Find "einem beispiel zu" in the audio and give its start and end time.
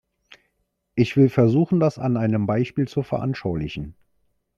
2.17-3.03